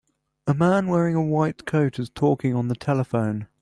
A 0.47 0.55
man 0.55 0.87
wearing 0.87 1.13
a 1.13 1.21
white 1.23 1.67
coat 1.67 1.99
is 1.99 2.09
talking 2.09 2.55
on 2.55 2.69
the 2.69 2.75
telephone. 2.75 3.47